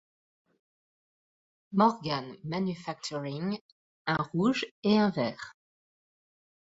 Morgan 1.73 2.35
Manufacturing, 2.43 3.59
un 4.07 4.15
rouge 4.33 4.65
et 4.81 4.97
un 4.97 5.11
vert. 5.11 5.55